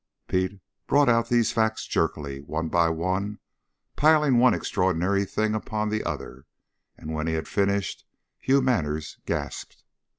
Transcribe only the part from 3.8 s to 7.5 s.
piling one extraordinary thing upon the other; and when he had